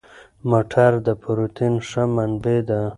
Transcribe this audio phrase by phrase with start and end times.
[0.49, 2.81] مټر د پروتین ښه منبع ده.